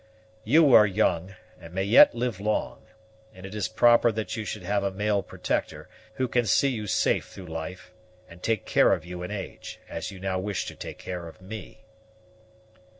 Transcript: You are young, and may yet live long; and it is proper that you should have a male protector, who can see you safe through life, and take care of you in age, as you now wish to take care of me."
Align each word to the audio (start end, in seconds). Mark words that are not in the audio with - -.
You 0.43 0.73
are 0.73 0.87
young, 0.87 1.35
and 1.59 1.75
may 1.75 1.83
yet 1.83 2.15
live 2.15 2.39
long; 2.39 2.87
and 3.35 3.45
it 3.45 3.53
is 3.53 3.67
proper 3.67 4.11
that 4.11 4.35
you 4.35 4.45
should 4.45 4.63
have 4.63 4.83
a 4.83 4.89
male 4.89 5.21
protector, 5.21 5.87
who 6.15 6.27
can 6.27 6.47
see 6.47 6.69
you 6.69 6.87
safe 6.87 7.27
through 7.27 7.45
life, 7.45 7.91
and 8.27 8.41
take 8.41 8.65
care 8.65 8.93
of 8.93 9.05
you 9.05 9.21
in 9.21 9.29
age, 9.29 9.79
as 9.87 10.09
you 10.09 10.19
now 10.19 10.39
wish 10.39 10.65
to 10.65 10.75
take 10.75 10.97
care 10.97 11.27
of 11.27 11.39
me." 11.39 11.83